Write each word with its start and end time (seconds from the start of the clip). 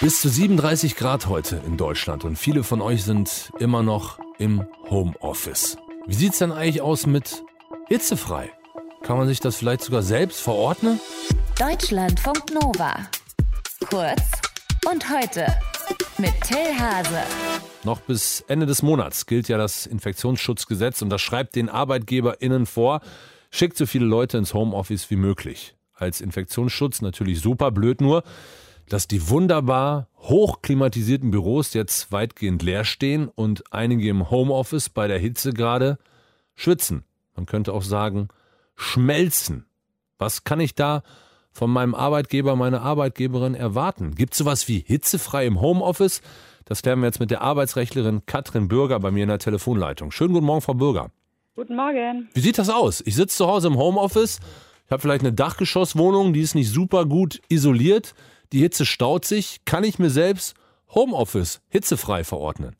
Bis 0.00 0.20
zu 0.20 0.28
37 0.28 0.96
Grad 0.96 1.28
heute 1.28 1.62
in 1.64 1.76
Deutschland 1.76 2.24
und 2.24 2.36
viele 2.36 2.64
von 2.64 2.82
euch 2.82 3.04
sind 3.04 3.52
immer 3.60 3.82
noch 3.84 4.18
im 4.38 4.66
Homeoffice. 4.90 5.78
Wie 6.06 6.14
sieht's 6.14 6.38
denn 6.38 6.50
eigentlich 6.50 6.82
aus 6.82 7.06
mit 7.06 7.44
hitzefrei? 7.88 8.50
Kann 9.02 9.18
man 9.18 9.28
sich 9.28 9.38
das 9.38 9.56
vielleicht 9.56 9.82
sogar 9.82 10.02
selbst 10.02 10.40
verordnen? 10.40 10.98
Deutschlandfunk 11.58 12.52
Nova. 12.52 13.08
Kurz 13.88 14.20
und 14.90 15.08
heute 15.10 15.46
mit 16.18 16.32
Till 16.42 16.76
Hase. 16.76 17.22
Noch 17.84 18.00
bis 18.00 18.44
Ende 18.48 18.66
des 18.66 18.82
Monats 18.82 19.26
gilt 19.26 19.48
ja 19.48 19.58
das 19.58 19.86
Infektionsschutzgesetz 19.86 21.02
und 21.02 21.10
das 21.10 21.22
schreibt 21.22 21.54
den 21.54 21.68
ArbeitgeberInnen 21.68 22.66
vor, 22.66 23.00
schickt 23.50 23.76
so 23.76 23.86
viele 23.86 24.06
Leute 24.06 24.38
ins 24.38 24.54
Homeoffice 24.54 25.08
wie 25.10 25.16
möglich. 25.16 25.76
Als 25.94 26.20
Infektionsschutz 26.20 27.00
natürlich 27.00 27.40
super 27.40 27.70
blöd 27.70 28.00
nur, 28.00 28.24
dass 28.88 29.08
die 29.08 29.28
wunderbar 29.28 30.08
hochklimatisierten 30.18 31.30
Büros 31.30 31.74
jetzt 31.74 32.12
weitgehend 32.12 32.62
leer 32.62 32.84
stehen 32.84 33.28
und 33.28 33.72
einige 33.72 34.08
im 34.08 34.30
Homeoffice 34.30 34.88
bei 34.88 35.08
der 35.08 35.18
Hitze 35.18 35.52
gerade 35.52 35.98
schwitzen. 36.54 37.04
Man 37.36 37.46
könnte 37.46 37.72
auch 37.72 37.82
sagen, 37.82 38.28
schmelzen. 38.76 39.66
Was 40.18 40.44
kann 40.44 40.60
ich 40.60 40.74
da 40.74 41.02
von 41.52 41.70
meinem 41.70 41.94
Arbeitgeber, 41.94 42.56
meiner 42.56 42.82
Arbeitgeberin 42.82 43.54
erwarten? 43.54 44.14
Gibt 44.14 44.34
es 44.34 44.38
sowas 44.38 44.68
wie 44.68 44.80
hitzefrei 44.80 45.46
im 45.46 45.60
Homeoffice? 45.60 46.22
Das 46.64 46.82
klären 46.82 47.00
wir 47.00 47.06
jetzt 47.06 47.20
mit 47.20 47.30
der 47.30 47.42
Arbeitsrechtlerin 47.42 48.22
Katrin 48.26 48.68
Bürger 48.68 48.98
bei 49.00 49.10
mir 49.10 49.24
in 49.24 49.28
der 49.28 49.38
Telefonleitung. 49.38 50.10
Schönen 50.10 50.32
guten 50.32 50.46
Morgen, 50.46 50.62
Frau 50.62 50.74
Bürger. 50.74 51.10
Guten 51.54 51.76
Morgen. 51.76 52.28
Wie 52.32 52.40
sieht 52.40 52.58
das 52.58 52.68
aus? 52.68 53.02
Ich 53.04 53.14
sitze 53.14 53.36
zu 53.36 53.46
Hause 53.46 53.68
im 53.68 53.76
Homeoffice, 53.76 54.40
ich 54.86 54.90
habe 54.90 55.00
vielleicht 55.00 55.22
eine 55.22 55.32
Dachgeschosswohnung, 55.32 56.32
die 56.32 56.40
ist 56.40 56.54
nicht 56.54 56.70
super 56.70 57.06
gut 57.06 57.40
isoliert, 57.48 58.14
die 58.54 58.60
Hitze 58.60 58.86
staut 58.86 59.24
sich. 59.24 59.64
Kann 59.64 59.84
ich 59.84 59.98
mir 59.98 60.10
selbst 60.10 60.56
Homeoffice 60.94 61.60
hitzefrei 61.70 62.24
verordnen? 62.24 62.76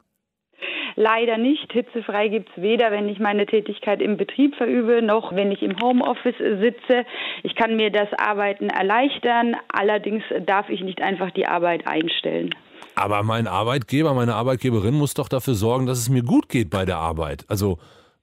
Leider 0.96 1.36
nicht. 1.38 1.72
Hitzefrei 1.72 2.28
gibt 2.28 2.48
es 2.50 2.62
weder, 2.62 2.92
wenn 2.92 3.08
ich 3.08 3.18
meine 3.18 3.46
Tätigkeit 3.46 4.00
im 4.00 4.16
Betrieb 4.16 4.54
verübe, 4.54 5.02
noch 5.02 5.34
wenn 5.34 5.50
ich 5.50 5.62
im 5.62 5.76
Homeoffice 5.82 6.38
sitze. 6.38 7.04
Ich 7.42 7.56
kann 7.56 7.76
mir 7.76 7.90
das 7.90 8.08
Arbeiten 8.16 8.68
erleichtern, 8.68 9.56
allerdings 9.72 10.22
darf 10.46 10.68
ich 10.68 10.82
nicht 10.82 11.02
einfach 11.02 11.32
die 11.32 11.46
Arbeit 11.46 11.88
einstellen. 11.88 12.54
Aber 12.94 13.24
mein 13.24 13.48
Arbeitgeber, 13.48 14.14
meine 14.14 14.36
Arbeitgeberin 14.36 14.94
muss 14.94 15.14
doch 15.14 15.28
dafür 15.28 15.54
sorgen, 15.54 15.86
dass 15.86 15.98
es 15.98 16.08
mir 16.08 16.22
gut 16.22 16.48
geht 16.48 16.70
bei 16.70 16.84
der 16.84 16.98
Arbeit. 16.98 17.44
Also 17.48 17.78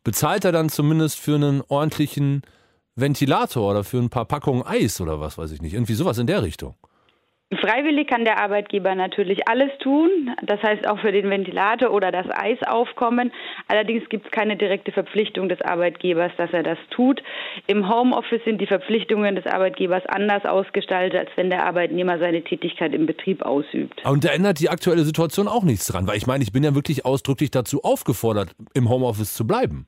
bezahlt 0.06 0.46
er 0.46 0.54
dann 0.54 0.70
zumindest 0.70 1.20
für 1.20 1.36
einen 1.36 1.62
ordentlichen 1.68 2.44
Ventilator 2.96 3.70
oder 3.70 3.84
für 3.84 3.98
ein 3.98 4.10
paar 4.10 4.26
Packungen 4.26 4.66
Eis 4.66 5.02
oder 5.02 5.20
was 5.20 5.38
weiß 5.38 5.52
ich 5.52 5.62
nicht. 5.62 5.74
Irgendwie 5.74 5.94
sowas 5.94 6.18
in 6.20 6.28
der 6.28 6.42
Richtung. 6.42 6.76
Freiwillig 7.60 8.08
kann 8.08 8.24
der 8.24 8.40
Arbeitgeber 8.40 8.96
natürlich 8.96 9.48
alles 9.50 9.72
tun, 9.80 10.34
das 10.42 10.64
heißt 10.64 10.88
auch 10.88 11.00
für 11.00 11.12
den 11.12 11.30
Ventilator 11.30 11.92
oder 11.92 12.10
das 12.10 12.26
Eis 12.30 12.58
aufkommen. 12.66 13.34
Allerdings 13.68 14.08
gibt 14.08 14.26
es 14.26 14.32
keine 14.32 14.56
direkte 14.56 14.94
Verpflichtung 14.94 15.50
des 15.50 15.62
Arbeitgebers, 15.62 16.32
dass 16.38 16.52
er 16.54 16.64
das 16.64 16.78
tut. 16.92 17.22
Im 17.68 17.90
Homeoffice 17.90 18.42
sind 18.46 18.62
die 18.62 18.68
Verpflichtungen 18.68 19.36
des 19.36 19.46
Arbeitgebers 19.48 20.04
anders 20.06 20.46
ausgestaltet, 20.46 21.20
als 21.20 21.30
wenn 21.36 21.50
der 21.50 21.66
Arbeitnehmer 21.66 22.20
seine 22.20 22.42
Tätigkeit 22.42 22.94
im 22.94 23.06
Betrieb 23.06 23.42
ausübt. 23.42 24.02
Und 24.06 24.24
da 24.24 24.30
ändert 24.30 24.62
die 24.62 24.70
aktuelle 24.70 25.04
Situation 25.04 25.50
auch 25.50 25.64
nichts 25.64 25.88
dran, 25.88 26.08
weil 26.08 26.16
ich 26.16 26.28
meine, 26.28 26.44
ich 26.44 26.54
bin 26.54 26.64
ja 26.64 26.74
wirklich 26.74 27.06
ausdrücklich 27.06 27.52
dazu 27.52 27.84
aufgefordert, 27.84 28.56
im 28.74 28.90
Homeoffice 28.90 29.34
zu 29.34 29.46
bleiben. 29.46 29.88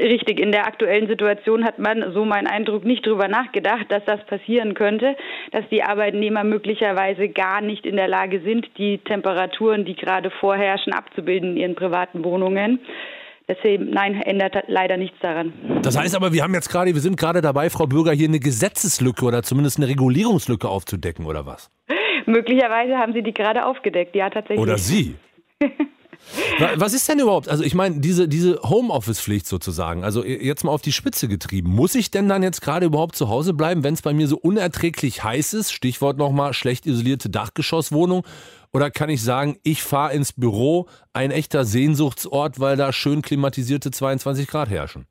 Richtig, 0.00 0.38
in 0.38 0.52
der 0.52 0.66
aktuellen 0.66 1.08
Situation 1.08 1.64
hat 1.64 1.78
man, 1.78 2.12
so 2.12 2.24
mein 2.24 2.46
Eindruck, 2.46 2.84
nicht 2.84 3.06
darüber 3.06 3.26
nachgedacht, 3.26 3.86
dass 3.88 4.04
das 4.04 4.24
passieren 4.26 4.74
könnte, 4.74 5.16
dass 5.50 5.68
die 5.70 5.82
Arbeitnehmer 5.82 6.44
möglicherweise 6.44 7.28
gar 7.28 7.60
nicht 7.60 7.84
in 7.84 7.96
der 7.96 8.06
Lage 8.06 8.40
sind, 8.40 8.68
die 8.78 8.98
Temperaturen, 8.98 9.84
die 9.84 9.96
gerade 9.96 10.30
vorherrschen, 10.30 10.92
abzubilden 10.92 11.52
in 11.52 11.56
ihren 11.56 11.74
privaten 11.74 12.24
Wohnungen. 12.24 12.80
Deswegen, 13.48 13.90
nein, 13.90 14.20
ändert 14.22 14.54
leider 14.68 14.98
nichts 14.98 15.18
daran. 15.20 15.52
Das 15.82 15.98
heißt 15.98 16.14
aber, 16.14 16.32
wir 16.32 16.42
haben 16.42 16.54
jetzt 16.54 16.68
gerade, 16.68 16.94
wir 16.94 17.00
sind 17.00 17.16
gerade 17.16 17.40
dabei, 17.40 17.70
Frau 17.70 17.86
Bürger, 17.86 18.12
hier 18.12 18.28
eine 18.28 18.40
Gesetzeslücke 18.40 19.24
oder 19.24 19.42
zumindest 19.42 19.78
eine 19.78 19.88
Regulierungslücke 19.88 20.68
aufzudecken, 20.68 21.24
oder 21.24 21.46
was? 21.46 21.70
Möglicherweise 22.26 22.98
haben 22.98 23.14
Sie 23.14 23.22
die 23.22 23.32
gerade 23.32 23.64
aufgedeckt, 23.64 24.14
ja, 24.14 24.28
tatsächlich. 24.28 24.60
Oder 24.60 24.76
Sie. 24.76 25.16
Was 26.76 26.92
ist 26.92 27.08
denn 27.08 27.20
überhaupt, 27.20 27.48
also 27.48 27.64
ich 27.64 27.74
meine, 27.74 28.00
diese, 28.00 28.28
diese 28.28 28.60
Homeoffice-Pflicht 28.62 29.46
sozusagen, 29.46 30.04
also 30.04 30.24
jetzt 30.24 30.64
mal 30.64 30.72
auf 30.72 30.82
die 30.82 30.92
Spitze 30.92 31.28
getrieben. 31.28 31.70
Muss 31.70 31.94
ich 31.94 32.10
denn 32.10 32.28
dann 32.28 32.42
jetzt 32.42 32.60
gerade 32.60 32.86
überhaupt 32.86 33.16
zu 33.16 33.28
Hause 33.28 33.54
bleiben, 33.54 33.84
wenn 33.84 33.94
es 33.94 34.02
bei 34.02 34.12
mir 34.12 34.28
so 34.28 34.36
unerträglich 34.36 35.24
heiß 35.24 35.54
ist? 35.54 35.72
Stichwort 35.72 36.18
nochmal 36.18 36.52
schlecht 36.52 36.86
isolierte 36.86 37.30
Dachgeschosswohnung. 37.30 38.26
Oder 38.72 38.90
kann 38.90 39.08
ich 39.08 39.22
sagen, 39.22 39.58
ich 39.62 39.82
fahre 39.82 40.12
ins 40.12 40.32
Büro, 40.32 40.88
ein 41.12 41.30
echter 41.30 41.64
Sehnsuchtsort, 41.64 42.60
weil 42.60 42.76
da 42.76 42.92
schön 42.92 43.22
klimatisierte 43.22 43.90
22 43.90 44.46
Grad 44.46 44.68
herrschen? 44.68 45.06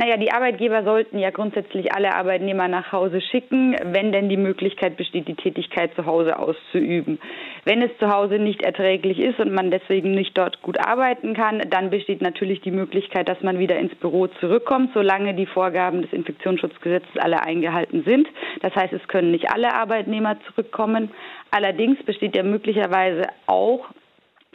Naja, 0.00 0.16
die 0.16 0.32
Arbeitgeber 0.32 0.82
sollten 0.82 1.18
ja 1.18 1.28
grundsätzlich 1.28 1.92
alle 1.92 2.14
Arbeitnehmer 2.14 2.68
nach 2.68 2.90
Hause 2.90 3.20
schicken, 3.20 3.76
wenn 3.84 4.12
denn 4.12 4.30
die 4.30 4.38
Möglichkeit 4.38 4.96
besteht, 4.96 5.28
die 5.28 5.34
Tätigkeit 5.34 5.94
zu 5.94 6.06
Hause 6.06 6.38
auszuüben. 6.38 7.20
Wenn 7.66 7.82
es 7.82 7.90
zu 7.98 8.08
Hause 8.08 8.38
nicht 8.38 8.62
erträglich 8.62 9.18
ist 9.18 9.38
und 9.40 9.52
man 9.52 9.70
deswegen 9.70 10.12
nicht 10.12 10.38
dort 10.38 10.62
gut 10.62 10.78
arbeiten 10.80 11.34
kann, 11.34 11.60
dann 11.68 11.90
besteht 11.90 12.22
natürlich 12.22 12.62
die 12.62 12.70
Möglichkeit, 12.70 13.28
dass 13.28 13.42
man 13.42 13.58
wieder 13.58 13.78
ins 13.78 13.94
Büro 13.96 14.26
zurückkommt, 14.26 14.92
solange 14.94 15.34
die 15.34 15.44
Vorgaben 15.44 16.00
des 16.00 16.14
Infektionsschutzgesetzes 16.14 17.18
alle 17.18 17.42
eingehalten 17.42 18.02
sind. 18.04 18.26
Das 18.62 18.74
heißt, 18.74 18.94
es 18.94 19.06
können 19.06 19.32
nicht 19.32 19.52
alle 19.52 19.74
Arbeitnehmer 19.74 20.38
zurückkommen. 20.46 21.10
Allerdings 21.50 22.02
besteht 22.04 22.34
ja 22.34 22.42
möglicherweise 22.42 23.26
auch 23.46 23.90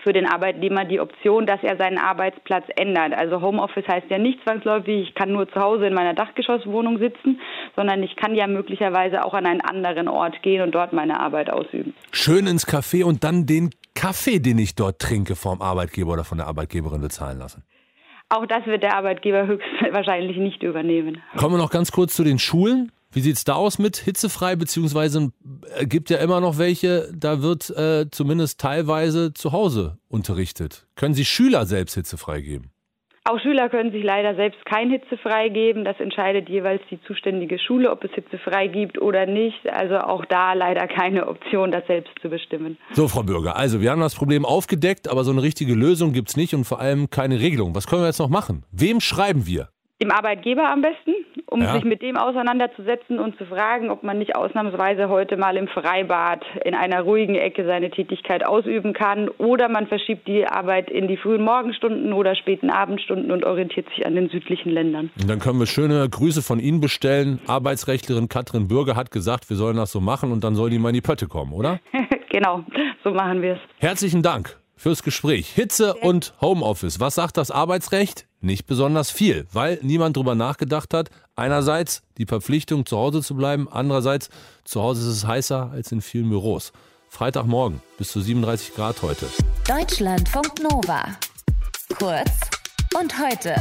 für 0.05 0.13
den 0.13 0.27
Arbeitnehmer 0.27 0.85
die 0.85 0.99
Option, 0.99 1.47
dass 1.47 1.59
er 1.63 1.77
seinen 1.77 1.97
Arbeitsplatz 1.97 2.63
ändert. 2.75 3.13
Also 3.15 3.41
Homeoffice 3.41 3.87
heißt 3.87 4.05
ja 4.09 4.19
nicht 4.19 4.39
zwangsläufig, 4.43 5.09
ich 5.09 5.15
kann 5.15 5.31
nur 5.31 5.49
zu 5.49 5.59
Hause 5.59 5.87
in 5.87 5.95
meiner 5.95 6.13
Dachgeschosswohnung 6.13 6.99
sitzen, 6.99 7.41
sondern 7.75 8.03
ich 8.03 8.15
kann 8.15 8.35
ja 8.35 8.45
möglicherweise 8.45 9.25
auch 9.25 9.33
an 9.33 9.47
einen 9.47 9.61
anderen 9.61 10.07
Ort 10.07 10.43
gehen 10.43 10.61
und 10.61 10.75
dort 10.75 10.93
meine 10.93 11.19
Arbeit 11.19 11.49
ausüben. 11.49 11.95
Schön 12.11 12.45
ins 12.45 12.67
Café 12.67 13.03
und 13.03 13.23
dann 13.23 13.47
den 13.47 13.71
Kaffee, 13.95 14.37
den 14.37 14.59
ich 14.59 14.75
dort 14.75 14.99
trinke, 14.99 15.35
vom 15.35 15.59
Arbeitgeber 15.59 16.13
oder 16.13 16.23
von 16.23 16.37
der 16.37 16.45
Arbeitgeberin 16.45 17.01
bezahlen 17.01 17.39
lassen. 17.39 17.63
Auch 18.29 18.45
das 18.45 18.63
wird 18.67 18.83
der 18.83 18.95
Arbeitgeber 18.95 19.47
höchstwahrscheinlich 19.81 20.37
nicht 20.37 20.61
übernehmen. 20.61 21.23
Kommen 21.35 21.55
wir 21.55 21.57
noch 21.57 21.71
ganz 21.71 21.91
kurz 21.91 22.15
zu 22.15 22.23
den 22.23 22.37
Schulen. 22.37 22.91
Wie 23.15 23.21
sieht 23.21 23.37
es 23.37 23.45
da 23.45 23.53
aus 23.53 23.79
mit 23.79 23.95
hitzefrei, 23.95 24.57
beziehungsweise 24.57 25.31
äh, 25.77 25.85
gibt 25.85 26.09
ja 26.09 26.17
immer 26.17 26.41
noch 26.41 26.57
welche, 26.57 27.09
da 27.15 27.41
wird 27.41 27.69
äh, 27.69 28.07
zumindest 28.11 28.59
teilweise 28.59 29.33
zu 29.33 29.53
Hause 29.53 29.97
unterrichtet. 30.09 30.85
Können 30.95 31.13
Sie 31.13 31.23
Schüler 31.23 31.65
selbst 31.65 31.95
hitzefrei 31.95 32.41
geben? 32.41 32.71
Auch 33.23 33.39
Schüler 33.39 33.69
können 33.69 33.93
sich 33.93 34.03
leider 34.03 34.35
selbst 34.35 34.63
kein 34.65 34.91
hitzefrei 34.91 35.47
geben. 35.47 35.85
Das 35.85 35.97
entscheidet 36.01 36.49
jeweils 36.49 36.81
die 36.91 37.01
zuständige 37.07 37.57
Schule, 37.57 37.89
ob 37.89 38.03
es 38.03 38.11
hitzefrei 38.11 38.67
gibt 38.67 39.01
oder 39.01 39.25
nicht. 39.25 39.65
Also 39.67 39.97
auch 39.97 40.25
da 40.25 40.51
leider 40.51 40.85
keine 40.87 41.27
Option, 41.27 41.71
das 41.71 41.87
selbst 41.87 42.11
zu 42.21 42.29
bestimmen. 42.29 42.77
So, 42.91 43.07
Frau 43.07 43.23
Bürger, 43.23 43.55
also 43.55 43.79
wir 43.79 43.91
haben 43.91 44.01
das 44.01 44.13
Problem 44.13 44.43
aufgedeckt, 44.43 45.07
aber 45.07 45.23
so 45.23 45.31
eine 45.31 45.41
richtige 45.41 45.73
Lösung 45.73 46.11
gibt 46.11 46.29
es 46.29 46.37
nicht 46.37 46.53
und 46.53 46.65
vor 46.65 46.81
allem 46.81 47.09
keine 47.09 47.39
Regelung. 47.39 47.73
Was 47.73 47.87
können 47.87 48.01
wir 48.01 48.07
jetzt 48.07 48.19
noch 48.19 48.29
machen? 48.29 48.65
Wem 48.73 48.99
schreiben 48.99 49.47
wir? 49.47 49.69
Dem 50.01 50.11
Arbeitgeber 50.11 50.69
am 50.69 50.81
besten, 50.81 51.14
um 51.47 51.61
ja. 51.61 51.73
sich 51.73 51.83
mit 51.83 52.01
dem 52.01 52.17
auseinanderzusetzen 52.17 53.19
und 53.19 53.37
zu 53.37 53.45
fragen, 53.45 53.89
ob 53.89 54.03
man 54.03 54.17
nicht 54.17 54.35
ausnahmsweise 54.35 55.09
heute 55.09 55.37
mal 55.37 55.55
im 55.57 55.67
Freibad 55.67 56.43
in 56.63 56.73
einer 56.73 57.01
ruhigen 57.01 57.35
Ecke 57.35 57.65
seine 57.65 57.91
Tätigkeit 57.91 58.45
ausüben 58.45 58.93
kann. 58.93 59.29
Oder 59.29 59.69
man 59.69 59.87
verschiebt 59.87 60.27
die 60.27 60.47
Arbeit 60.47 60.89
in 60.89 61.07
die 61.07 61.17
frühen 61.17 61.43
Morgenstunden 61.43 62.13
oder 62.13 62.35
späten 62.35 62.69
Abendstunden 62.69 63.31
und 63.31 63.45
orientiert 63.45 63.87
sich 63.89 64.05
an 64.05 64.15
den 64.15 64.29
südlichen 64.29 64.71
Ländern. 64.71 65.11
Und 65.19 65.29
dann 65.29 65.39
können 65.39 65.59
wir 65.59 65.67
schöne 65.67 66.07
Grüße 66.09 66.41
von 66.41 66.59
Ihnen 66.59 66.81
bestellen. 66.81 67.39
Arbeitsrechtlerin 67.47 68.27
Katrin 68.27 68.67
Bürger 68.67 68.95
hat 68.95 69.11
gesagt, 69.11 69.49
wir 69.49 69.57
sollen 69.57 69.77
das 69.77 69.91
so 69.91 70.01
machen 70.01 70.31
und 70.31 70.43
dann 70.43 70.55
soll 70.55 70.69
die 70.69 70.79
mal 70.79 70.89
in 70.89 70.95
die 70.95 71.01
Pötte 71.01 71.27
kommen, 71.27 71.53
oder? 71.53 71.79
genau, 72.29 72.63
so 73.03 73.11
machen 73.11 73.41
wir 73.41 73.53
es. 73.53 73.59
Herzlichen 73.79 74.21
Dank 74.21 74.57
fürs 74.75 75.03
Gespräch. 75.03 75.49
Hitze 75.49 75.93
und 75.95 76.33
Homeoffice. 76.41 76.99
Was 76.99 77.15
sagt 77.15 77.37
das 77.37 77.51
Arbeitsrecht? 77.51 78.27
Nicht 78.41 78.67
besonders 78.67 79.09
viel, 79.09 79.47
weil 79.53 79.79
niemand 79.81 80.17
drüber 80.17 80.35
nachgedacht 80.35 80.93
hat. 80.93 81.09
Einerseits 81.35 82.03
die 82.17 82.25
Verpflichtung, 82.25 82.85
zu 82.85 82.97
Hause 82.97 83.21
zu 83.21 83.35
bleiben. 83.35 83.67
Andererseits, 83.71 84.29
zu 84.63 84.81
Hause 84.81 85.01
ist 85.01 85.17
es 85.17 85.27
heißer 85.27 85.71
als 85.71 85.91
in 85.91 86.01
vielen 86.01 86.29
Büros. 86.29 86.71
Freitagmorgen 87.09 87.81
bis 87.97 88.09
zu 88.09 88.21
37 88.21 88.75
Grad 88.75 89.01
heute. 89.01 89.27
Deutschlandfunk 89.67 90.61
Nova. 90.61 91.05
Kurz 91.97 92.31
und 92.99 93.13
heute. 93.19 93.55